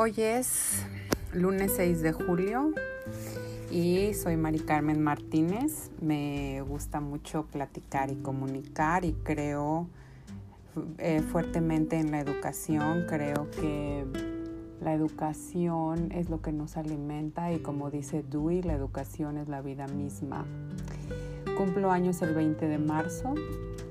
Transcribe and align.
Hoy 0.00 0.14
es 0.18 0.86
lunes 1.32 1.72
6 1.74 2.02
de 2.02 2.12
julio 2.12 2.72
y 3.68 4.14
soy 4.14 4.36
Mari 4.36 4.60
Carmen 4.60 5.02
Martínez. 5.02 5.90
Me 6.00 6.62
gusta 6.62 7.00
mucho 7.00 7.46
platicar 7.46 8.08
y 8.08 8.14
comunicar 8.14 9.04
y 9.04 9.14
creo 9.24 9.88
eh, 10.98 11.20
fuertemente 11.20 11.98
en 11.98 12.12
la 12.12 12.20
educación. 12.20 13.06
Creo 13.08 13.50
que 13.50 14.04
la 14.80 14.94
educación 14.94 16.12
es 16.12 16.30
lo 16.30 16.42
que 16.42 16.52
nos 16.52 16.76
alimenta 16.76 17.52
y 17.52 17.58
como 17.58 17.90
dice 17.90 18.22
Dewey, 18.22 18.62
la 18.62 18.74
educación 18.74 19.36
es 19.36 19.48
la 19.48 19.62
vida 19.62 19.88
misma. 19.88 20.46
Cumplo 21.56 21.90
años 21.90 22.22
el 22.22 22.34
20 22.34 22.68
de 22.68 22.78
marzo 22.78 23.34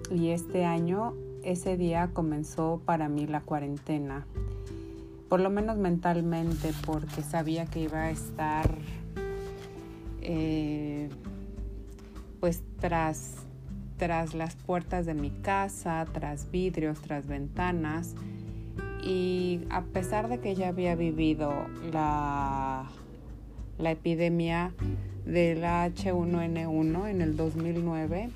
y 0.09 0.29
este 0.29 0.63
año, 0.63 1.15
ese 1.43 1.75
día 1.75 2.11
comenzó 2.13 2.81
para 2.85 3.09
mí 3.09 3.27
la 3.27 3.41
cuarentena 3.41 4.25
por 5.29 5.39
lo 5.39 5.49
menos 5.49 5.77
mentalmente, 5.77 6.71
porque 6.85 7.21
sabía 7.21 7.65
que 7.65 7.81
iba 7.81 8.03
a 8.03 8.11
estar 8.11 8.69
eh, 10.21 11.09
pues 12.39 12.63
tras, 12.79 13.35
tras 13.97 14.33
las 14.33 14.55
puertas 14.55 15.05
de 15.05 15.13
mi 15.13 15.29
casa, 15.29 16.05
tras 16.11 16.49
vidrios, 16.51 17.01
tras 17.01 17.27
ventanas. 17.27 18.15
Y 19.03 19.61
a 19.69 19.83
pesar 19.83 20.27
de 20.27 20.39
que 20.39 20.55
ya 20.55 20.69
había 20.69 20.95
vivido 20.95 21.53
la, 21.91 22.89
la 23.77 23.91
epidemia 23.91 24.73
del 25.25 25.63
H1N1 25.63 27.09
en 27.09 27.21
el 27.21 27.35
2009, 27.35 28.29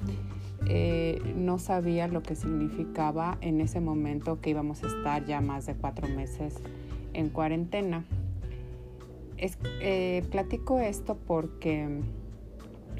eh, 0.67 1.21
no 1.35 1.57
sabía 1.57 2.07
lo 2.07 2.21
que 2.21 2.35
significaba 2.35 3.37
en 3.41 3.61
ese 3.61 3.79
momento 3.79 4.39
que 4.39 4.51
íbamos 4.51 4.83
a 4.83 4.87
estar 4.87 5.25
ya 5.25 5.41
más 5.41 5.65
de 5.65 5.73
cuatro 5.73 6.07
meses 6.07 6.55
en 7.13 7.29
cuarentena. 7.29 8.05
Eh, 9.81 10.23
platico 10.29 10.79
esto 10.79 11.17
porque 11.25 12.01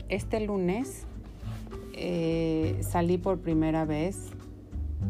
este 0.09 0.39
lunes 0.39 1.05
eh, 1.93 2.79
salí 2.81 3.17
por 3.19 3.39
primera 3.39 3.85
vez 3.85 4.31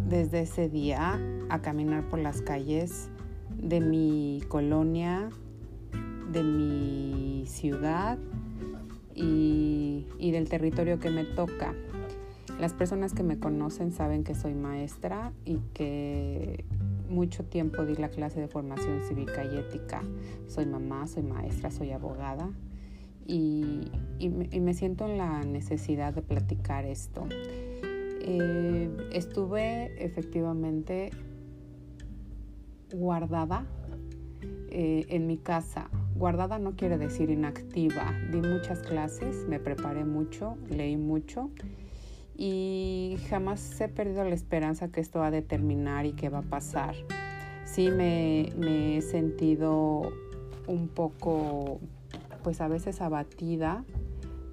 desde 0.09 0.41
ese 0.41 0.67
día 0.67 1.19
a 1.49 1.61
caminar 1.61 2.09
por 2.09 2.19
las 2.19 2.41
calles 2.41 3.09
de 3.57 3.79
mi 3.79 4.43
colonia, 4.49 5.29
de 6.31 6.43
mi 6.43 7.45
ciudad 7.47 8.17
y 9.13 10.31
del 10.31 10.49
territorio 10.49 10.99
que 10.99 11.09
me 11.09 11.23
toca. 11.23 11.73
Las 12.59 12.73
personas 12.73 13.13
que 13.13 13.23
me 13.23 13.39
conocen 13.39 13.91
saben 13.91 14.23
que 14.23 14.35
soy 14.35 14.53
maestra 14.53 15.33
y 15.45 15.57
que 15.73 16.63
mucho 17.11 17.43
tiempo 17.43 17.85
di 17.85 17.95
la 17.95 18.09
clase 18.09 18.39
de 18.39 18.47
formación 18.47 19.03
cívica 19.03 19.43
y 19.43 19.57
ética. 19.57 20.01
Soy 20.47 20.65
mamá, 20.65 21.07
soy 21.07 21.23
maestra, 21.23 21.69
soy 21.69 21.91
abogada 21.91 22.49
y, 23.27 23.91
me, 24.19 24.73
siento 24.73 25.05
en 25.05 25.17
la 25.17 25.43
necesidad 25.43 26.13
de 26.13 26.21
platicar 26.21 26.85
esto. 26.85 27.27
Eh, 28.23 28.89
estuve 29.13 30.03
efectivamente 30.03 31.11
guardada 32.93 33.65
eh, 34.69 35.05
en 35.09 35.27
mi 35.27 35.37
casa. 35.37 35.89
Guardada 36.15 36.59
no 36.59 36.75
quiere 36.75 36.97
decir 36.97 37.29
inactiva. 37.29 38.13
Di 38.31 38.41
muchas 38.41 38.79
clases, 38.79 39.45
me 39.47 39.59
preparé 39.59 40.05
mucho, 40.05 40.57
leí 40.69 40.97
mucho 40.97 41.49
y 42.43 43.17
jamás 43.29 43.79
he 43.81 43.87
perdido 43.87 44.23
la 44.23 44.33
esperanza 44.33 44.87
que 44.87 44.99
esto 44.99 45.19
va 45.19 45.27
a 45.27 45.31
determinar 45.31 46.07
y 46.07 46.13
que 46.13 46.29
va 46.29 46.39
a 46.39 46.41
pasar. 46.41 46.95
Sí 47.65 47.91
me, 47.91 48.47
he 48.97 49.01
sentido 49.03 50.11
un 50.65 50.87
poco, 50.87 51.79
pues 52.41 52.59
a 52.59 52.67
veces 52.67 52.99
abatida, 52.99 53.85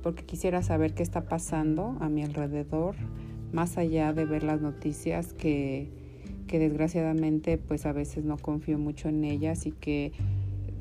porque 0.03 0.27
quisiera 0.27 0.62
saber 0.62 0.93
qué 0.93 1.03
está 1.03 1.31
pasando 1.31 1.97
a 2.01 2.11
mi 2.11 2.23
alrededor, 2.23 2.95
más 3.53 3.79
allá 3.79 4.12
de 4.12 4.27
ver 4.27 4.43
las 4.43 4.61
noticias 4.61 5.33
que, 5.33 5.89
que 6.47 6.59
desgraciadamente 6.59 7.57
pues 7.57 7.87
a 7.87 7.93
veces 7.93 8.23
no 8.23 8.37
confío 8.37 8.79
mucho 8.79 9.09
en 9.09 9.25
ellas 9.25 9.65
y 9.65 9.73
que 9.73 10.12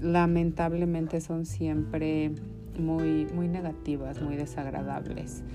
lamentablemente 0.02 1.22
son 1.22 1.46
siempre 1.46 2.34
muy, 2.78 3.28
muy 3.34 3.48
negativas, 3.48 4.22
muy 4.22 4.36
desagradables. 4.36 5.46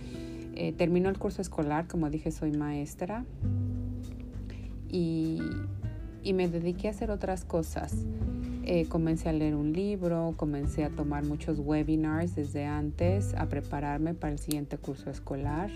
Eh, 0.55 0.73
terminó 0.73 1.09
el 1.09 1.19
curso 1.19 1.41
escolar, 1.41 1.87
como 1.89 2.11
dije, 2.11 2.31
soy 2.31 2.53
maestra 2.53 3.25
y, 4.89 5.41
me 6.35 6.49
dediqué 6.49 6.89
a 6.89 6.91
hacer 6.91 7.11
otras 7.11 7.45
cosas. 7.45 7.95
Eh, 8.65 8.87
comencé 8.89 9.29
a 9.29 9.33
leer 9.33 9.55
un 9.57 9.73
libro, 9.73 10.35
comencé 10.37 10.85
a 10.85 10.91
tomar 10.91 11.25
muchos 11.25 11.59
webinars 11.59 12.37
desde 12.37 12.65
antes, 12.65 13.35
a 13.35 13.49
prepararme 13.49 14.15
para 14.15 14.33
el 14.33 14.39
siguiente 14.39 14.79
curso 14.79 15.11
escolar. 15.11 15.71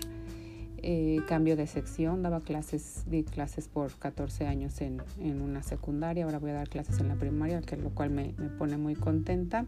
Eh, 0.83 1.21
cambio 1.27 1.57
de 1.57 1.65
sección, 1.65 2.21
daba 2.21 2.39
clases, 2.39 3.03
di 3.07 3.23
clases 3.23 3.67
por 3.67 3.91
14 3.93 4.45
años 4.45 4.79
en, 4.79 5.01
una 5.41 5.63
secundaria, 5.63 6.23
ahora 6.23 6.37
voy 6.37 6.51
a 6.51 6.53
dar 6.53 6.69
clases 6.69 6.99
en 6.99 7.07
la 7.07 7.15
primaria, 7.15 7.61
lo 7.81 7.89
cual 7.89 8.11
me, 8.11 8.33
me 8.37 8.49
pone 8.49 8.77
muy 8.77 8.95
contenta. 8.95 9.65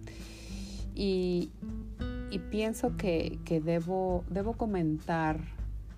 Y, 0.95 1.49
y 2.31 2.40
pienso 2.40 2.95
que, 2.97 3.40
debo, 3.63 4.23
debo 4.29 4.53
comentar 4.53 5.40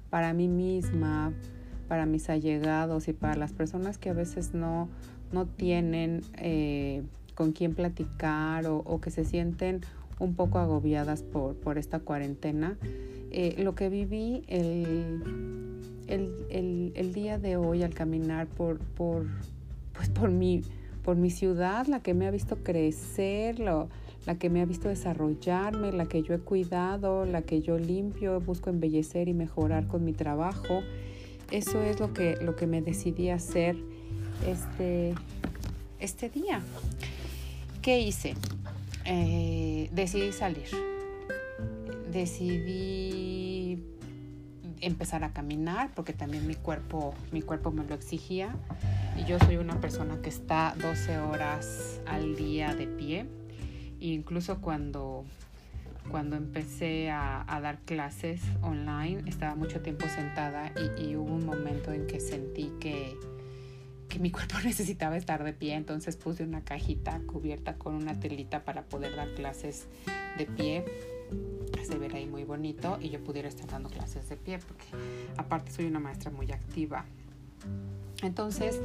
para 0.10 0.34
mí 0.34 0.48
misma, 0.48 1.34
para 1.88 2.06
mis 2.06 2.30
allegados 2.30 3.08
y 3.08 3.14
para 3.14 3.36
las 3.36 3.54
personas 3.54 3.98
que 3.98 4.10
a 4.10 4.14
veces 4.14 4.54
no, 4.54 4.90
no 5.32 5.46
tienen 5.46 6.22
eh, 6.38 7.04
con 7.36 7.52
quién 7.52 7.74
platicar 7.74 8.66
o, 8.68 9.02
que 9.02 9.12
se 9.12 9.26
sienten 9.26 9.82
un 10.20 10.36
poco 10.36 10.60
agobiadas 10.60 11.24
por, 11.24 11.56
por 11.56 11.78
esta 11.78 12.00
cuarentena. 12.00 12.78
Eh, 13.32 13.56
lo 13.64 13.76
que 13.76 13.90
viví 13.90 14.44
el, 14.48 15.24
el, 16.08 17.14
día 17.14 17.40
de 17.40 17.58
hoy 17.58 17.84
al 17.84 17.94
caminar 17.94 18.48
por, 18.48 18.80
por, 18.80 19.26
pues 19.94 20.10
por, 20.10 20.30
mi, 20.30 20.64
por 21.04 21.16
mi 21.16 21.30
ciudad, 21.30 21.88
la 21.88 22.02
que 22.02 22.14
me 22.14 22.28
ha 22.28 22.32
visto 22.32 22.58
crecer, 22.64 23.60
lo, 23.60 23.90
la 24.26 24.36
que 24.36 24.50
me 24.50 24.62
ha 24.62 24.66
visto 24.66 24.88
desarrollarme, 24.90 25.92
la 25.92 26.06
que 26.06 26.22
yo 26.22 26.34
he 26.34 26.40
cuidado, 26.40 27.26
la 27.26 27.42
que 27.42 27.62
yo 27.62 27.78
limpio, 27.78 28.40
busco 28.40 28.70
embellecer 28.70 29.28
y 29.28 29.34
mejorar 29.34 29.88
con 29.88 30.06
mi 30.06 30.14
trabajo. 30.14 30.84
Eso 31.50 31.82
es 31.82 32.00
lo 32.00 32.14
que, 32.14 32.38
lo 32.42 32.56
que 32.56 32.68
me 32.68 32.82
decidí 32.82 33.30
hacer 33.30 33.76
este, 34.48 35.14
este 36.00 36.30
día. 36.30 36.62
¿Qué 37.82 38.00
hice? 38.00 38.36
Eh, 39.06 39.90
decidí 39.92 40.32
salir. 40.32 40.68
Decidí 42.12 43.84
empezar 44.82 45.24
a 45.24 45.32
caminar 45.32 45.92
porque 45.96 46.14
también 46.14 46.46
mi 46.48 46.56
cuerpo, 46.56 47.14
mi 47.32 47.42
cuerpo 47.42 47.72
me 47.72 47.84
lo 47.86 47.96
exigía. 47.96 48.56
Y 49.22 49.26
yo 49.26 49.38
soy 49.38 49.58
una 49.58 49.80
persona 49.80 50.20
que 50.20 50.30
está 50.30 50.74
12 50.82 51.20
horas 51.20 52.02
al 52.08 52.36
día 52.36 52.74
de 52.74 52.88
pie 52.88 53.28
incluso 54.00 54.62
cuando, 54.62 55.26
cuando 56.10 56.36
empecé 56.36 57.12
a, 57.12 57.46
dar 57.62 57.78
clases 57.82 58.42
online, 58.64 59.30
estaba 59.30 59.54
mucho 59.54 59.82
tiempo 59.82 60.08
sentada 60.08 60.74
y, 60.98 61.16
hubo 61.16 61.36
un 61.36 61.46
momento 61.46 61.92
en 61.92 62.08
que 62.08 62.20
sentí 62.20 62.72
que, 62.80 63.16
que 64.10 64.18
mi 64.18 64.32
cuerpo 64.32 64.56
necesitaba 64.64 65.18
estar 65.18 65.44
de 65.44 65.54
pie, 65.54 65.76
entonces 65.76 66.18
puse 66.18 66.44
una 66.44 66.64
cajita 66.64 67.20
cubierta 67.28 67.76
con 67.76 67.94
una 67.94 68.20
telita 68.20 68.64
para 68.66 68.86
poder 68.86 69.16
dar 69.16 69.32
clases 69.36 69.86
de 70.40 70.48
pie. 70.48 70.86
Se 71.86 71.98
ver 71.98 72.16
ahí 72.16 72.26
muy 72.26 72.44
bonito 72.44 72.98
y 73.00 73.10
yo 73.10 73.24
pudiera 73.24 73.48
estar 73.48 73.68
dando 73.68 73.90
clases 73.90 74.28
de 74.30 74.38
pie 74.38 74.58
porque 74.60 74.86
aparte 75.38 75.72
soy 75.72 75.86
una 75.86 76.00
maestra 76.00 76.32
muy 76.32 76.52
activa. 76.52 77.06
Entonces 78.24 78.80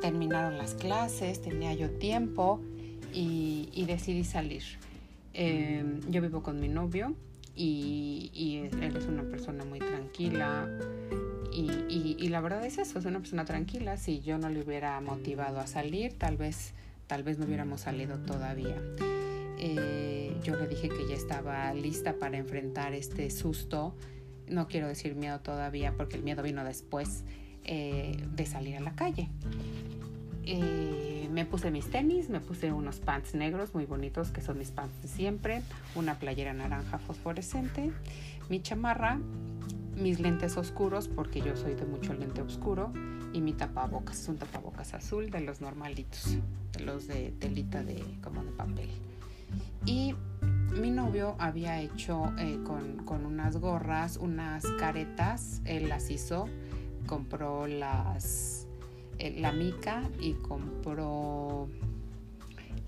terminaron 0.00 0.58
las 0.58 0.74
clases, 0.74 1.40
tenía 1.40 1.72
yo 1.74 1.90
tiempo 1.90 2.60
y, 3.12 3.84
decidí 3.86 4.24
salir. 4.24 4.62
Em, 5.34 6.00
yo 6.10 6.20
vivo 6.20 6.42
con 6.42 6.60
mi 6.60 6.68
novio 6.68 7.14
y, 7.54 8.68
él 8.80 8.96
es 8.96 9.06
una 9.06 9.22
persona 9.22 9.64
muy 9.64 9.78
tranquila 9.78 10.68
y, 11.52 12.28
la 12.28 12.40
verdad 12.40 12.64
es 12.64 12.78
eso, 12.78 12.98
es 12.98 13.04
una 13.04 13.18
persona 13.18 13.44
tranquila. 13.44 13.96
Si 13.96 14.20
yo 14.20 14.38
no 14.38 14.48
le 14.48 14.62
hubiera 14.62 15.00
motivado 15.00 15.60
a 15.60 15.66
salir, 15.66 16.18
tal 16.18 16.36
vez, 16.36 16.72
tal 17.06 17.22
vez 17.22 17.38
no 17.38 17.44
hubiéramos 17.44 17.82
salido 17.82 18.18
todavía. 18.18 18.80
Eh, 19.58 20.34
yo 20.42 20.56
le 20.56 20.66
dije 20.66 20.88
que 20.88 21.06
ya 21.08 21.14
estaba 21.14 21.72
lista 21.74 22.14
para 22.14 22.38
enfrentar 22.38 22.94
este 22.94 23.30
susto. 23.30 23.94
No 24.48 24.66
quiero 24.66 24.88
decir 24.88 25.14
miedo 25.14 25.40
todavía 25.40 25.94
porque 25.96 26.16
el 26.16 26.22
miedo 26.22 26.42
vino 26.42 26.64
después 26.64 27.24
eh, 27.64 28.16
de 28.34 28.46
salir 28.46 28.76
a 28.76 28.80
la 28.80 28.92
calle. 28.92 29.28
Eh, 30.44 31.28
me 31.30 31.44
puse 31.44 31.70
mis 31.70 31.86
tenis, 31.86 32.28
me 32.28 32.40
puse 32.40 32.72
unos 32.72 32.98
pants 32.98 33.34
negros 33.34 33.74
muy 33.74 33.86
bonitos 33.86 34.30
que 34.30 34.40
son 34.40 34.58
mis 34.58 34.70
pants 34.70 35.00
de 35.00 35.08
siempre, 35.08 35.62
una 35.94 36.18
playera 36.18 36.52
naranja 36.52 36.98
fosforescente, 36.98 37.92
mi 38.48 38.60
chamarra, 38.60 39.20
mis 39.96 40.20
lentes 40.20 40.56
oscuros 40.56 41.08
porque 41.08 41.40
yo 41.40 41.56
soy 41.56 41.74
de 41.74 41.84
mucho 41.84 42.12
lente 42.12 42.42
oscuro 42.42 42.92
y 43.32 43.40
mi 43.40 43.52
tapabocas, 43.52 44.20
es 44.20 44.28
un 44.28 44.36
tapabocas 44.38 44.94
azul 44.94 45.30
de 45.30 45.40
los 45.40 45.60
normalitos. 45.60 46.38
los 46.80 47.06
de 47.06 47.32
telita 47.38 47.82
de 47.82 48.02
como 48.22 48.42
de 48.42 48.50
papel. 48.52 48.88
Y 49.84 50.14
mi 50.80 50.90
novio 50.90 51.36
había 51.38 51.80
hecho 51.80 52.32
eh, 52.38 52.58
con, 52.64 53.26
unas 53.26 53.56
gorras, 53.58 54.16
unas 54.16 54.64
caretas, 54.78 55.60
él 55.64 55.88
las 55.88 56.10
hizo, 56.10 56.48
compró 57.12 57.66
eh, 57.66 59.36
la 59.38 59.52
mica 59.52 60.08
y 60.18 60.32
compró 60.32 61.68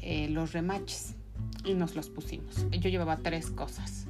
eh, 0.00 0.30
los 0.30 0.54
remaches 0.54 1.14
y 1.62 1.74
nos 1.74 1.94
los 1.94 2.08
pusimos. 2.08 2.66
Yo 2.70 2.88
llevaba 2.88 3.18
tres 3.18 3.50
cosas. 3.50 4.06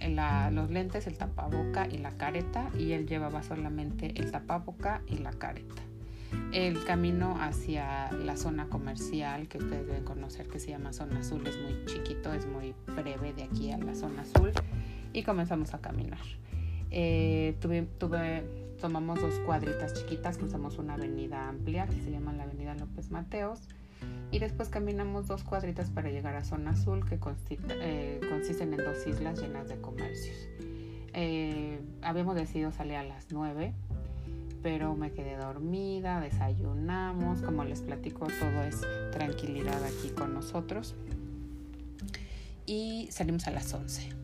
los 0.00 0.70
lentes, 0.70 1.06
el 1.06 1.18
tapaboca 1.18 1.86
y 1.86 1.98
la 1.98 2.12
careta 2.12 2.70
y 2.78 2.92
él 2.92 3.06
llevaba 3.06 3.42
solamente 3.42 4.18
el 4.18 4.30
tapaboca 4.30 5.02
y 5.06 5.18
la 5.18 5.32
careta 5.32 5.82
el 6.52 6.82
camino 6.84 7.36
hacia 7.38 8.12
la 8.12 8.36
zona 8.36 8.68
comercial 8.68 9.46
que 9.48 9.58
ustedes 9.58 9.86
deben 9.88 10.04
conocer 10.04 10.46
que 10.46 10.60
se 10.60 10.70
llama 10.70 10.92
zona 10.92 11.18
azul 11.18 11.44
es 11.46 11.60
muy 11.60 11.84
chiquito, 11.86 12.32
es 12.32 12.46
muy 12.46 12.72
breve 12.86 13.34
de 13.34 13.42
aquí 13.42 13.72
a 13.72 13.78
la 13.78 13.94
zona 13.94 14.22
azul 14.22 14.52
y 15.12 15.22
comenzamos 15.22 15.74
a 15.74 15.80
caminar. 15.80 16.20
Eh, 16.92 17.56
tuve, 17.60 18.44
tomamos 18.80 19.20
dos 19.20 19.34
cuadritas 19.40 19.94
chiquitas, 19.94 20.38
cruzamos 20.38 20.78
una 20.78 20.94
avenida 20.94 21.48
amplia 21.48 21.86
que 21.86 22.00
se 22.00 22.10
llama 22.10 22.32
la 22.32 22.44
avenida 22.44 22.74
López 22.74 23.10
Mateos 23.10 23.60
y 24.30 24.38
después 24.38 24.68
caminamos 24.68 25.28
dos 25.28 25.44
cuadritas 25.44 25.90
para 25.90 26.10
llegar 26.10 26.34
a 26.34 26.44
zona 26.44 26.70
azul 26.70 27.04
que 27.08 27.18
eh, 27.50 28.20
consisten 28.28 28.72
en 28.72 28.84
dos 28.84 29.06
islas 29.06 29.40
llenas 29.40 29.68
de 29.68 29.80
comercios. 29.80 30.36
Eh, 31.12 31.80
habíamos 32.02 32.36
decidido 32.36 32.72
salir 32.72 32.94
a 32.96 33.02
las 33.02 33.26
9 33.30 33.74
pero 34.62 34.94
me 34.94 35.12
quedé 35.12 35.36
dormida, 35.36 36.20
desayunamos, 36.20 37.40
como 37.40 37.64
les 37.64 37.80
platico, 37.80 38.26
todo 38.26 38.62
es 38.62 38.80
tranquilidad 39.10 39.82
aquí 39.84 40.10
con 40.10 40.34
nosotros. 40.34 40.94
Y 42.66 43.08
salimos 43.10 43.46
a 43.46 43.52
las 43.52 43.72
11. 43.72 44.19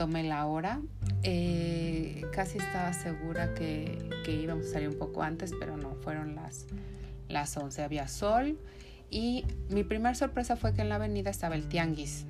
Tomé 0.00 0.22
la 0.22 0.46
hora, 0.46 0.80
eh, 1.24 2.24
casi 2.32 2.56
estaba 2.56 2.90
segura 2.94 3.52
que, 3.52 3.98
íbamos 4.26 4.64
a 4.64 4.72
salir 4.72 4.88
un 4.88 4.96
poco 4.96 5.22
antes, 5.22 5.52
pero 5.60 5.76
no, 5.76 5.94
fueron 5.96 6.34
las, 6.36 6.64
las 7.28 7.54
11, 7.54 7.82
había 7.82 8.08
sol. 8.08 8.58
Y 9.10 9.44
mi 9.68 9.84
primera 9.84 10.14
sorpresa 10.14 10.56
fue 10.56 10.72
que 10.72 10.80
en 10.80 10.88
la 10.88 10.94
avenida 10.94 11.28
estaba 11.28 11.54
el 11.54 11.68
tianguis 11.68 12.24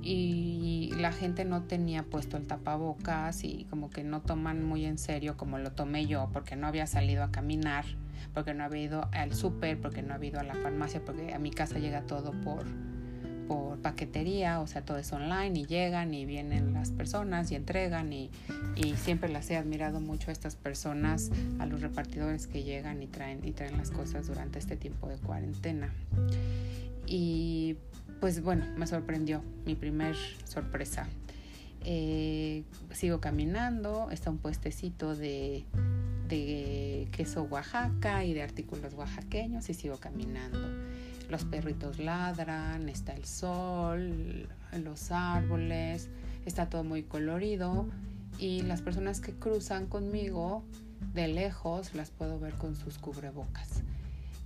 y 0.00 0.94
la 0.96 1.12
gente 1.12 1.44
no 1.44 1.64
tenía 1.64 2.04
puesto 2.04 2.38
el 2.38 2.46
tapabocas 2.46 3.44
y 3.44 3.66
como 3.68 3.90
que 3.90 4.02
no 4.02 4.22
toman 4.22 4.64
muy 4.64 4.86
en 4.86 4.96
serio 4.96 5.36
como 5.36 5.58
lo 5.58 5.72
tomé 5.72 6.06
yo 6.06 6.30
porque 6.32 6.56
no 6.56 6.66
había 6.66 6.86
salido 6.86 7.22
a 7.22 7.30
caminar, 7.30 7.84
porque 8.32 8.54
no 8.54 8.64
había 8.64 8.82
ido 8.82 9.10
al 9.12 9.34
súper, 9.34 9.78
porque 9.78 10.00
no 10.00 10.14
había 10.14 10.30
ido 10.30 10.40
a 10.40 10.44
la 10.44 10.54
farmacia, 10.54 11.04
porque 11.04 11.34
a 11.34 11.38
mi 11.38 11.50
casa 11.50 11.78
llega 11.78 12.06
todo 12.06 12.32
por, 12.40 12.64
por 13.52 13.78
paquetería, 13.78 14.60
o 14.60 14.66
sea, 14.66 14.82
todo 14.82 14.96
es 14.96 15.12
online 15.12 15.60
y 15.60 15.66
llegan 15.66 16.14
y 16.14 16.24
vienen 16.24 16.72
las 16.72 16.90
personas 16.90 17.50
y 17.50 17.54
entregan 17.54 18.10
y, 18.10 18.30
y 18.76 18.94
siempre 18.96 19.28
las 19.28 19.50
he 19.50 19.56
admirado 19.56 20.00
mucho 20.00 20.30
a 20.30 20.32
estas 20.32 20.56
personas, 20.56 21.30
a 21.58 21.66
los 21.66 21.82
repartidores 21.82 22.46
que 22.46 22.62
llegan 22.62 23.02
y 23.02 23.06
traen, 23.08 23.44
y 23.44 23.52
traen 23.52 23.76
las 23.76 23.90
cosas 23.90 24.26
durante 24.26 24.58
este 24.58 24.76
tiempo 24.76 25.06
de 25.08 25.16
cuarentena. 25.16 25.92
Y 27.06 27.76
pues 28.20 28.42
bueno, 28.42 28.64
me 28.78 28.86
sorprendió 28.86 29.42
mi 29.66 29.74
primer 29.74 30.16
sorpresa. 30.44 31.06
Eh, 31.84 32.62
sigo 32.92 33.20
caminando, 33.20 34.10
está 34.10 34.30
un 34.30 34.38
puestecito 34.38 35.14
de, 35.14 35.64
de 36.28 37.06
queso 37.12 37.42
Oaxaca 37.42 38.24
y 38.24 38.32
de 38.32 38.42
artículos 38.42 38.94
oaxaqueños 38.94 39.68
y 39.68 39.74
sigo 39.74 39.98
caminando. 39.98 40.81
Los 41.32 41.46
perritos 41.46 41.98
ladran, 41.98 42.90
está 42.90 43.14
el 43.14 43.24
sol, 43.24 44.46
los 44.84 45.10
árboles, 45.10 46.10
está 46.44 46.68
todo 46.68 46.84
muy 46.84 47.04
colorido 47.04 47.86
y 48.38 48.60
las 48.60 48.82
personas 48.82 49.22
que 49.22 49.32
cruzan 49.32 49.86
conmigo 49.86 50.62
de 51.14 51.28
lejos 51.28 51.94
las 51.94 52.10
puedo 52.10 52.38
ver 52.38 52.52
con 52.56 52.76
sus 52.76 52.98
cubrebocas. 52.98 53.82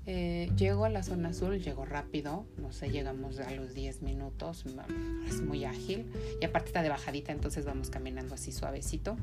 Eh, 0.06 0.48
llego 0.56 0.84
a 0.84 0.88
la 0.88 1.02
zona 1.02 1.30
azul, 1.30 1.60
llego 1.60 1.84
rápido, 1.84 2.46
no 2.56 2.70
sé, 2.70 2.88
llegamos 2.92 3.40
a 3.40 3.50
los 3.50 3.74
10 3.74 4.02
minutos, 4.02 4.64
es 5.26 5.40
muy 5.42 5.64
ágil 5.64 6.06
y 6.40 6.44
aparte 6.44 6.68
está 6.68 6.82
de 6.82 6.88
bajadita, 6.88 7.32
entonces 7.32 7.64
vamos 7.64 7.90
caminando 7.90 8.36
así 8.36 8.52
suavecito. 8.52 9.16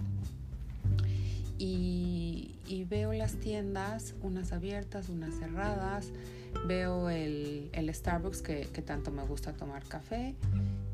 Y, 1.58 2.50
veo 2.90 3.14
las 3.14 3.36
tiendas, 3.36 4.14
unas 4.22 4.52
abiertas, 4.52 5.08
unas 5.08 5.34
cerradas, 5.36 6.12
veo 6.66 7.10
el, 7.10 7.70
Starbucks 7.94 8.42
que, 8.42 8.66
tanto 8.86 9.12
me 9.12 9.24
gusta 9.24 9.54
tomar 9.54 9.84
café 9.84 10.36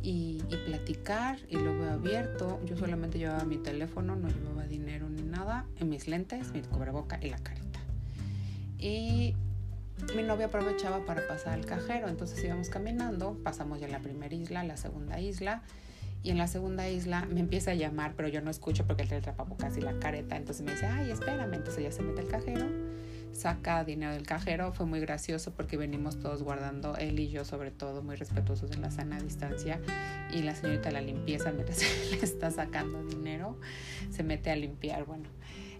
y, 0.01 0.41
y, 0.49 0.57
platicar 0.67 1.39
y 1.47 1.55
lo 1.55 1.77
veo 1.77 1.91
abierto. 1.91 2.59
Yo 2.65 2.75
solamente 2.77 3.17
llevaba 3.17 3.45
mi 3.45 3.57
teléfono, 3.57 4.15
no 4.15 4.27
llevaba 4.27 4.65
dinero 4.65 5.09
ni 5.09 5.21
nada, 5.21 5.65
en 5.77 5.89
mis 5.89 6.07
lentes, 6.07 6.51
mi 6.51 6.61
cubreboca 6.61 7.19
y 7.21 7.29
la 7.29 7.37
careta. 7.37 7.79
Y 8.77 9.35
mi 10.15 10.23
novia 10.23 10.47
aprovechaba 10.47 11.05
para 11.05 11.27
pasar 11.27 11.53
al 11.53 11.65
cajero, 11.65 12.07
entonces 12.07 12.43
íbamos 12.43 12.69
caminando, 12.69 13.37
pasamos 13.43 13.79
ya 13.79 13.87
la 13.87 13.99
primera 13.99 14.33
isla, 14.33 14.63
la 14.63 14.77
segunda 14.77 15.19
isla, 15.19 15.61
y 16.23 16.31
en 16.31 16.37
la 16.37 16.47
segunda 16.47 16.89
isla 16.89 17.27
me 17.29 17.39
empieza 17.39 17.71
a 17.71 17.73
llamar, 17.75 18.13
pero 18.15 18.27
yo 18.27 18.41
no 18.41 18.49
escucho 18.49 18.85
porque 18.85 19.03
él 19.03 19.09
trae 19.09 19.19
el 19.19 19.57
casi 19.57 19.81
la 19.81 19.97
careta, 19.99 20.35
entonces 20.35 20.65
me 20.65 20.71
dice, 20.71 20.85
ay, 20.85 21.11
espérame, 21.11 21.53
entonces 21.53 21.83
ya 21.83 21.91
se 21.91 22.01
mete 22.01 22.21
el 22.21 22.27
cajero, 22.27 22.65
saca 23.31 23.83
dinero 23.83 24.13
del 24.13 24.25
cajero, 24.25 24.73
fue 24.73 24.85
muy 24.85 24.99
gracioso 24.99 25.51
porque 25.51 25.77
venimos 25.77 26.19
todos 26.19 26.43
guardando, 26.43 26.95
él 26.97 27.19
y 27.19 27.29
yo 27.29 27.45
sobre 27.45 27.71
todo, 27.71 28.01
muy 28.01 28.15
respetuosos 28.15 28.71
en 28.71 28.81
la 28.81 28.91
sana 28.91 29.19
distancia, 29.19 29.79
y 30.31 30.41
la 30.41 30.55
señorita 30.55 30.91
la 30.91 31.01
limpieza, 31.01 31.51
mientras 31.51 31.81
le 32.11 32.17
está 32.17 32.51
sacando 32.51 33.03
dinero, 33.03 33.57
se 34.09 34.23
mete 34.23 34.51
a 34.51 34.55
limpiar, 34.55 35.05
bueno. 35.05 35.29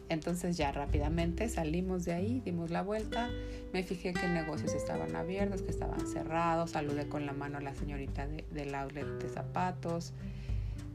Entonces 0.09 0.57
ya 0.57 0.71
rápidamente 0.71 1.47
salimos 1.49 2.03
de 2.03 2.13
ahí, 2.13 2.41
dimos 2.43 2.71
la 2.71 2.81
vuelta, 2.81 3.29
me 3.73 3.83
fijé 3.83 4.11
que 4.11 4.27
negocios 4.27 4.73
estaban 4.73 5.15
abiertos, 5.15 5.61
que 5.61 5.69
estaban 5.69 6.07
cerrados, 6.07 6.71
saludé 6.71 7.07
con 7.07 7.27
la 7.27 7.33
mano 7.33 7.59
a 7.59 7.61
la 7.61 7.75
señorita 7.75 8.25
de, 8.25 8.43
del 8.51 8.73
outlet 8.73 9.05
de 9.05 9.29
zapatos, 9.29 10.13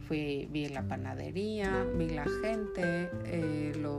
fui, 0.09 0.49
vi 0.51 0.69
la 0.69 0.83
panadería, 0.83 1.87
vi 1.97 2.09
la 2.11 2.27
gente, 2.43 3.09
eh, 3.25 3.44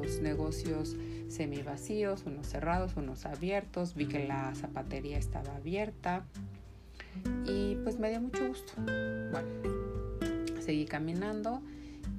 los 0.06 0.22
negocios 0.22 0.96
semi 1.30 1.62
vacíos, 1.62 2.24
unos 2.26 2.48
cerrados, 2.48 2.96
unos 2.96 3.26
abiertos, 3.26 3.96
vi 3.96 4.06
que 4.06 4.28
la 4.28 4.54
zapatería 4.54 5.18
estaba 5.18 5.56
abierta 5.56 6.26
y 7.46 7.76
pues 7.84 7.98
me 8.00 8.10
dio 8.10 8.22
mucho 8.22 8.48
gusto. 8.48 8.74
Bueno, 9.32 9.50
seguí 10.60 10.86
caminando 10.86 11.62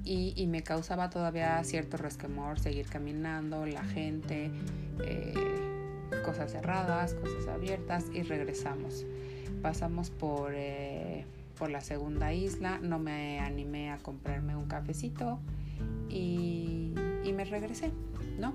y, 0.03 0.47
me 0.47 0.63
causaba 0.63 1.09
todavía 1.09 1.63
cierto 1.63 1.97
resquemor 1.97 2.59
seguir 2.59 2.87
caminando, 2.87 3.65
la 3.65 3.83
gente, 3.83 4.51
eh, 5.05 5.33
cosas 6.25 6.51
cerradas, 6.51 7.13
cosas 7.13 7.47
abiertas 7.47 8.05
y 8.13 8.23
regresamos. 8.23 9.05
Pasamos 9.61 10.09
por, 10.09 10.51
eh, 10.53 11.25
por 11.57 11.69
la 11.69 11.81
segunda 11.81 12.33
isla, 12.33 12.79
no 12.81 12.99
me 12.99 13.39
animé 13.39 13.91
a 13.91 13.97
comprarme 13.97 14.55
un 14.55 14.67
cafecito 14.67 15.39
y, 16.09 16.56
me 17.33 17.45
regresé, 17.45 17.91
¿no? 18.39 18.53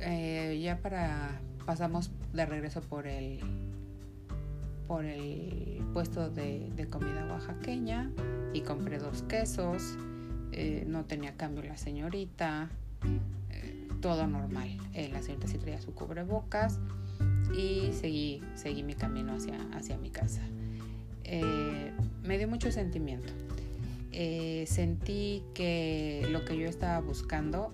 Eh, 0.00 0.60
ya 0.62 0.78
para 0.78 1.40
pasamos 1.66 2.10
de 2.32 2.46
regreso 2.46 2.80
por 2.80 3.06
el 3.06 3.38
por 4.86 5.04
el 5.04 5.82
puesto 5.92 6.30
de, 6.30 6.86
comida 6.90 7.26
oaxaqueña 7.30 8.10
y 8.52 8.62
compré 8.62 8.98
dos 8.98 9.22
quesos 9.22 9.96
eh, 10.52 10.84
no 10.88 11.04
tenía 11.04 11.36
cambio 11.36 11.62
la 11.62 11.76
señorita, 11.76 12.68
eh, 13.50 13.88
todo 14.00 14.26
normal. 14.26 14.76
La 15.12 15.22
señorita 15.22 15.46
sí 15.46 15.58
traía 15.58 15.80
su 15.80 15.94
cubrebocas 15.94 16.80
y 17.56 17.92
seguí, 17.92 18.42
seguí 18.54 18.82
mi 18.82 18.94
camino 18.94 19.34
hacia, 19.34 19.60
hacia 19.72 19.96
mi 19.96 20.10
casa. 20.10 20.42
me 22.24 22.38
dio 22.38 22.48
mucho 22.48 22.72
sentimiento. 22.72 23.32
Sentí 24.12 25.44
que 25.54 26.26
lo 26.30 26.44
que 26.44 26.56
yo 26.56 26.68
estaba 26.68 27.00
buscando, 27.00 27.72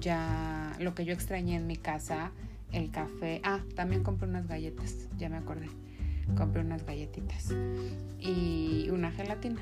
ya 0.00 0.76
lo 0.80 0.94
que 0.94 1.04
yo 1.04 1.12
extrañé 1.12 1.56
en 1.56 1.66
mi 1.66 1.76
casa, 1.76 2.32
el 2.72 2.90
café, 2.90 3.40
ah, 3.44 3.60
también 3.74 4.02
compré 4.02 4.28
unas 4.28 4.46
galletas, 4.46 5.08
ya 5.16 5.28
me 5.28 5.36
acordé, 5.36 5.68
compré 6.36 6.60
unas 6.62 6.84
galletitas 6.84 7.54
y 8.20 8.88
una 8.90 9.10
gelatina 9.10 9.60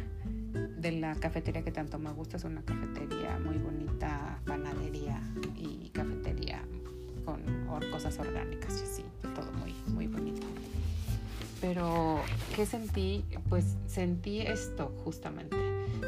de 0.79 0.93
la 0.93 1.15
cafetería 1.15 1.63
que 1.63 1.73
tanto 1.73 1.99
me 1.99 2.11
gusta. 2.13 2.37
Es 2.37 2.45
una 2.45 2.63
cafetería 2.63 3.39
muy 3.39 3.59
bonita, 3.59 4.41
panadería 4.47 5.21
y 5.57 5.91
cafetería 5.91 6.63
con 7.25 7.43
cosas 7.91 8.19
orgánicas 8.19 8.81
y 8.81 8.85
así, 8.85 9.05
todo 9.35 9.51
muy, 9.53 9.75
muy 9.95 10.07
bonito. 10.07 10.47
Pero, 11.61 12.21
¿qué 12.55 12.67
sentí? 12.67 13.25
Pues 13.49 13.77
sentí 13.87 14.41
esto 14.41 14.95
justamente. 15.05 15.57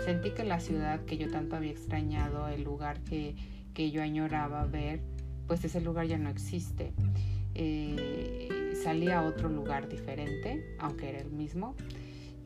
Sentí 0.09 0.31
que 0.31 0.43
la 0.43 0.59
ciudad 0.59 1.05
que 1.05 1.19
yo 1.19 1.29
tanto 1.29 1.55
había 1.55 1.71
extrañado, 1.71 2.49
el 2.49 2.65
lugar 2.65 2.99
que, 3.01 3.37
que 3.75 3.91
yo 3.91 4.01
añoraba 4.01 4.65
ver, 4.65 5.03
pues 5.47 5.63
ese 5.67 5.83
lugar 5.83 6.07
ya 6.07 6.17
no 6.17 6.31
existe. 6.31 6.95
eh, 7.55 8.73
salí 8.83 9.11
a 9.11 9.21
otro 9.21 9.51
lugar 9.51 9.87
diferente, 9.87 10.65
aunque 10.79 11.11
era 11.11 11.19
el 11.19 11.31
mismo, 11.31 11.75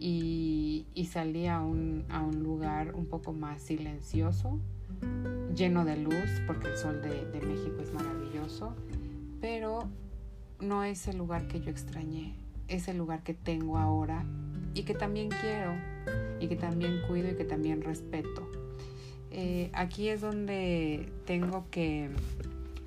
y, 0.00 0.88
salí 1.08 1.46
a 1.46 1.60
un, 1.60 2.04
lugar 2.42 2.96
un 2.96 3.06
poco 3.06 3.32
más 3.32 3.62
silencioso, 3.62 4.58
lleno 5.54 5.84
de 5.84 5.98
luz, 5.98 6.42
porque 6.48 6.66
el 6.66 6.76
sol 6.76 7.00
de, 7.00 7.26
de 7.26 7.46
México 7.46 7.80
es 7.80 7.92
maravilloso, 7.92 8.74
pero 9.40 9.88
no 10.58 10.82
es 10.82 11.06
el 11.06 11.16
lugar 11.16 11.46
que 11.46 11.60
yo 11.60 11.70
extrañé, 11.70 12.34
es 12.66 12.88
el 12.88 12.98
lugar 12.98 13.22
que 13.22 13.34
tengo 13.34 13.78
ahora 13.78 14.24
y 14.74 14.82
que 14.82 14.94
también 14.94 15.28
quiero 15.28 15.74
y 16.42 16.48
que 16.48 16.56
también 16.56 17.02
cuido 17.06 17.30
y 17.30 17.36
que 17.36 17.44
también 17.44 17.82
respeto. 17.82 18.50
Eh, 19.30 19.70
aquí 19.72 20.08
es 20.08 20.20
donde 20.20 21.08
tengo 21.24 21.66
que, 21.70 22.10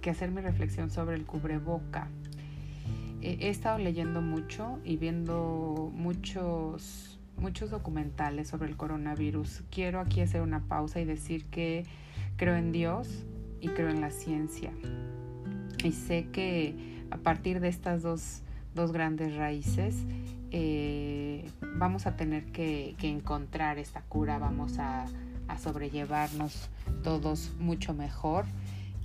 hacer 0.10 0.30
mi 0.30 0.42
reflexión 0.42 0.92
sobre 0.92 1.16
el 1.16 1.26
cubreboca. 1.26 2.10
Eh, 3.22 3.38
he 3.40 3.50
estado 3.50 3.80
leyendo 3.80 4.22
mucho 4.22 4.78
y 4.84 4.98
viendo 4.98 5.90
muchos, 5.96 7.18
muchos 7.38 7.72
documentales 7.72 8.50
sobre 8.50 8.68
el 8.68 8.76
coronavirus. 8.76 9.64
Quiero 9.72 10.02
aquí 10.02 10.20
hacer 10.20 10.42
una 10.42 10.60
pausa 10.68 11.00
y 11.00 11.06
decir 11.06 11.46
que 11.46 11.86
creo 12.36 12.56
en 12.56 12.74
Dios 12.74 13.26
y 13.62 13.70
creo 13.70 13.90
en 13.90 14.02
la 14.02 14.12
ciencia. 14.12 14.72
Y 15.84 15.94
sé 15.94 16.28
que 16.32 16.76
a 17.10 17.18
partir 17.18 17.62
de 17.62 17.70
estas 17.70 18.04
dos, 18.04 18.42
dos 18.76 18.92
grandes 18.92 19.36
raíces, 19.38 19.96
eh, 20.58 21.52
vamos 21.76 22.08
a 22.08 22.16
tener 22.16 22.46
que, 22.46 22.96
encontrar 23.02 23.78
esta 23.78 24.00
cura, 24.04 24.40
vamos 24.40 24.80
a, 24.80 25.06
sobrellevarnos 25.62 26.70
todos 27.04 27.52
mucho 27.60 27.94
mejor 27.94 28.46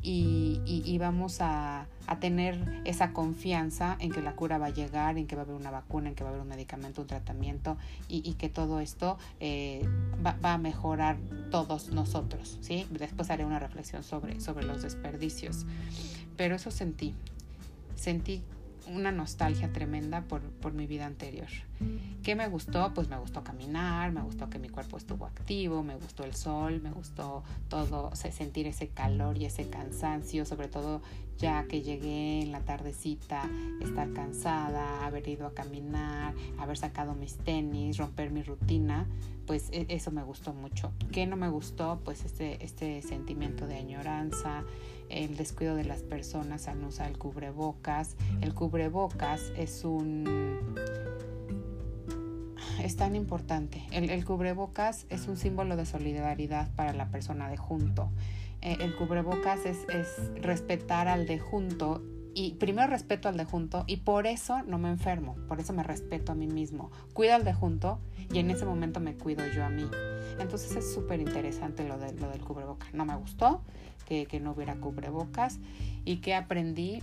y, 0.00 0.96
vamos 1.00 1.38
a, 1.40 1.88
tener 2.20 2.82
esa 2.84 3.12
confianza 3.12 3.96
en 3.98 4.12
que 4.12 4.22
la 4.22 4.36
cura 4.36 4.58
va 4.58 4.66
a 4.66 4.70
llegar, 4.70 5.18
en 5.18 5.26
que 5.26 5.34
va 5.34 5.42
a 5.42 5.44
haber 5.44 5.56
una 5.56 5.72
vacuna, 5.72 6.10
en 6.10 6.14
que 6.14 6.22
va 6.22 6.30
a 6.30 6.32
haber 6.34 6.42
un 6.42 6.48
medicamento, 6.48 7.00
un 7.00 7.08
tratamiento 7.08 7.76
y, 8.06 8.34
que 8.34 8.48
todo 8.48 8.78
esto 8.78 9.18
eh, 9.40 9.84
va, 10.24 10.52
a 10.52 10.58
mejorar 10.58 11.16
todos 11.50 11.90
nosotros. 11.90 12.58
¿sí? 12.60 12.86
Después 12.90 13.28
haré 13.28 13.44
una 13.44 13.58
reflexión 13.58 14.04
sobre, 14.04 14.40
sobre 14.40 14.64
los 14.64 14.82
desperdicios. 14.82 15.66
Pero 16.36 16.54
eso 16.54 16.70
sentí, 16.70 17.12
sentí 17.96 18.44
una 18.94 19.12
nostalgia 19.12 19.72
tremenda 19.72 20.22
por, 20.22 20.42
por, 20.42 20.72
mi 20.72 20.86
vida 20.86 21.06
anterior. 21.06 21.48
¿Qué 22.22 22.34
me 22.34 22.48
gustó? 22.48 22.92
Pues 22.94 23.08
me 23.08 23.18
gustó 23.18 23.42
caminar, 23.42 24.12
me 24.12 24.22
gustó 24.22 24.50
que 24.50 24.58
mi 24.58 24.68
cuerpo 24.68 24.96
estuvo 24.96 25.26
activo, 25.26 25.82
me 25.82 25.94
gustó 25.96 26.24
el 26.24 26.34
sol, 26.34 26.80
me 26.80 26.90
gustó 26.90 27.42
todo, 27.68 28.14
sentir 28.14 28.66
ese 28.66 28.88
calor 28.88 29.38
y 29.38 29.46
ese 29.46 29.68
cansancio, 29.68 30.44
sobre 30.44 30.68
todo 30.68 31.00
ya 31.40 31.66
que 31.66 31.80
llegué 31.80 32.42
en 32.42 32.52
la 32.52 32.60
tardecita, 32.60 33.48
estar 33.80 34.12
cansada, 34.12 35.06
haber 35.06 35.26
ido 35.26 35.46
a 35.46 35.54
caminar, 35.54 36.34
haber 36.58 36.76
sacado 36.76 37.14
mis 37.14 37.38
tenis, 37.38 37.96
romper 37.96 38.30
mi 38.30 38.42
rutina, 38.42 39.06
pues 39.46 39.70
e, 39.72 39.86
eso 39.88 40.10
me 40.10 40.22
gustó 40.22 40.52
mucho. 40.52 40.92
¿Qué 41.12 41.26
no 41.26 41.36
me 41.36 41.48
gustó? 41.48 42.00
Pues 42.04 42.24
este, 42.24 42.62
este 42.62 43.00
sentimiento 43.00 43.66
de 43.66 43.76
añoranza, 43.76 44.64
el 45.10 45.36
descuido 45.36 45.74
de 45.76 45.84
las 45.84 46.02
personas 46.02 46.68
al 46.68 46.80
no 46.80 46.88
usar 46.88 47.08
el 47.08 47.18
cubrebocas. 47.18 48.16
El 48.40 48.54
cubrebocas 48.54 49.52
es 49.56 49.84
un... 49.84 50.74
es 52.82 52.96
tan 52.96 53.14
importante. 53.16 53.82
El, 53.90 54.24
cubrebocas 54.24 55.06
es 55.10 55.28
un 55.28 55.36
símbolo 55.36 55.76
de 55.76 55.86
solidaridad 55.86 56.70
para 56.74 56.92
la 56.92 57.10
persona 57.10 57.48
de 57.50 57.56
junto. 57.56 58.10
Eh, 58.62 58.76
el 58.80 58.94
cubrebocas 58.96 59.66
es, 59.66 59.78
es 59.88 60.42
respetar 60.42 61.08
al 61.08 61.26
de 61.26 61.38
junto 61.38 62.02
y 62.34 62.54
primero 62.54 62.88
respeto 62.88 63.28
al 63.28 63.36
de 63.36 63.44
junto 63.44 63.84
y 63.86 63.98
por 63.98 64.26
eso 64.26 64.62
no 64.62 64.78
me 64.78 64.88
enfermo, 64.88 65.36
por 65.48 65.60
eso 65.60 65.72
me 65.72 65.82
respeto 65.82 66.32
a 66.32 66.34
mí 66.34 66.46
mismo. 66.46 66.90
Cuido 67.12 67.34
al 67.34 67.44
de 67.44 67.52
junto 67.52 68.00
y 68.32 68.38
en 68.38 68.50
ese 68.50 68.64
momento 68.64 69.00
me 69.00 69.14
cuido 69.14 69.44
yo 69.54 69.64
a 69.64 69.68
mí. 69.68 69.86
Entonces 70.38 70.76
es 70.76 70.92
súper 70.92 71.20
interesante 71.20 71.86
lo, 71.86 71.98
de, 71.98 72.12
lo 72.14 72.28
del 72.28 72.40
cubrebocas. 72.40 72.92
No 72.94 73.04
me 73.04 73.16
gustó 73.16 73.62
que, 74.06 74.26
que 74.26 74.40
no 74.40 74.52
hubiera 74.52 74.76
cubrebocas 74.76 75.58
y 76.04 76.18
que 76.18 76.34
aprendí 76.34 77.00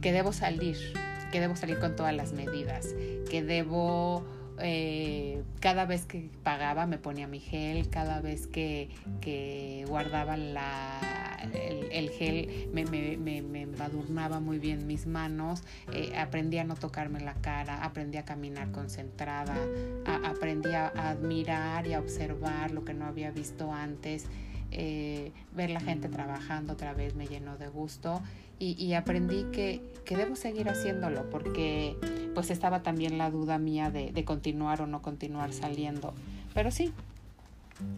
que 0.00 0.12
debo 0.12 0.32
salir, 0.32 0.76
que 1.32 1.40
debo 1.40 1.56
salir 1.56 1.78
con 1.78 1.96
todas 1.96 2.14
las 2.14 2.32
medidas, 2.32 2.94
que 3.30 3.42
debo 3.42 4.24
eh, 4.58 5.42
cada 5.60 5.84
vez 5.84 6.06
que 6.06 6.30
pagaba 6.42 6.86
me 6.86 6.98
ponía 6.98 7.26
mi 7.26 7.40
gel, 7.40 7.88
cada 7.90 8.20
vez 8.20 8.46
que, 8.46 8.90
que 9.20 9.84
guardaba 9.88 10.36
la, 10.36 11.00
el, 11.90 12.10
gel 12.10 12.68
me, 12.72 12.84
me, 12.84 13.16
me, 13.16 13.62
embadurnaba 13.62 14.40
muy 14.40 14.58
bien 14.58 14.86
mis 14.86 15.06
manos, 15.06 15.62
eh, 15.92 16.16
aprendí 16.16 16.58
a 16.58 16.64
no 16.64 16.74
tocarme 16.74 17.20
la 17.20 17.34
cara, 17.34 17.84
aprendí 17.84 18.18
a 18.18 18.24
caminar 18.24 18.70
concentrada, 18.70 19.56
aprendí 20.24 20.72
a, 20.72 20.88
admirar 20.88 21.86
y 21.86 21.94
a 21.94 22.00
observar 22.00 22.70
lo 22.70 22.84
que 22.84 22.94
no 22.94 23.06
había 23.06 23.30
visto 23.30 23.72
antes. 23.72 24.26
Eh, 24.72 25.32
ver 25.54 25.70
la 25.70 25.80
gente 25.80 26.08
trabajando 26.08 26.72
otra 26.72 26.92
vez 26.92 27.14
me 27.14 27.28
llenó 27.28 27.56
de 27.56 27.68
gusto 27.68 28.20
y, 28.58 28.94
aprendí 28.94 29.44
que, 29.52 29.82
que, 30.04 30.16
debo 30.16 30.34
seguir 30.34 30.68
haciéndolo 30.68 31.28
porque 31.30 31.96
pues 32.34 32.50
estaba 32.50 32.82
también 32.82 33.16
la 33.18 33.30
duda 33.30 33.58
mía 33.58 33.90
de, 33.90 34.12
de, 34.12 34.24
continuar 34.24 34.80
o 34.80 34.86
no 34.86 35.02
continuar 35.02 35.52
saliendo. 35.52 36.14
Pero 36.54 36.70
sí, 36.70 36.92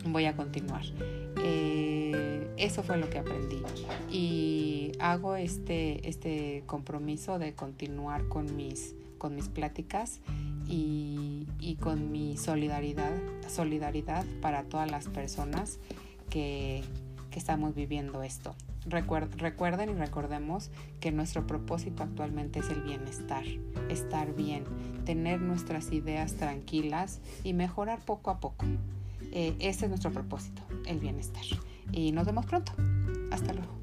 voy 0.05 0.27
a 0.27 0.37
continuar. 0.37 0.83
Eh, 1.43 1.88
eso 2.59 2.83
fue 2.83 2.99
lo 2.99 3.09
que 3.11 3.19
aprendí 3.19 3.63
y 4.11 4.93
hago 4.99 5.37
este, 5.37 6.09
este 6.09 6.63
compromiso 6.67 7.39
de 7.39 7.55
continuar 7.55 8.29
con 8.29 8.57
mis, 8.57 8.95
con 9.19 9.35
mis 9.35 9.49
pláticas 9.49 10.21
y, 10.67 11.47
y 11.61 11.77
con 11.77 12.11
mi 12.11 12.37
solidaridad, 12.37 13.13
solidaridad 13.49 14.25
para 14.41 14.65
todas 14.65 14.91
las 14.91 15.09
personas 15.09 15.79
que, 16.31 16.83
que 17.31 17.39
estamos 17.39 17.75
viviendo 17.75 18.23
esto 18.23 18.55
recuerden 18.89 19.91
y 19.91 19.95
recordemos 19.95 20.71
que 21.01 21.13
nuestro 21.13 21.47
propósito 21.47 22.03
actualmente 22.03 22.61
es 22.61 22.71
el 22.71 22.83
bienestar, 22.83 23.45
estar 23.89 24.35
bien, 24.35 24.65
tener 25.05 25.41
nuestras 25.41 25.93
ideas 25.93 26.35
tranquilas 26.35 27.21
y 27.45 27.53
mejorar 27.53 28.01
poco 28.05 28.31
a 28.31 28.41
poco. 28.41 28.65
Eh, 29.33 29.55
ese 29.59 29.85
es 29.85 29.89
nuestro 29.89 30.13
propósito, 30.13 30.63
el 30.87 30.99
bienestar. 30.99 31.45
Y 31.93 32.13
nos 32.13 32.27
vemos 32.27 32.47
pronto. 32.47 32.73
Hasta 33.31 33.53
luego. 33.53 33.78